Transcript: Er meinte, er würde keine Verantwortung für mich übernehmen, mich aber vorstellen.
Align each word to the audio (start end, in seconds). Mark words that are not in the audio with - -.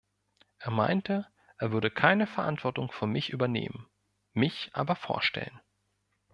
Er 0.57 0.71
meinte, 0.71 1.27
er 1.59 1.71
würde 1.71 1.91
keine 1.91 2.25
Verantwortung 2.25 2.91
für 2.91 3.05
mich 3.05 3.29
übernehmen, 3.29 3.87
mich 4.33 4.71
aber 4.73 4.95
vorstellen. 4.95 5.61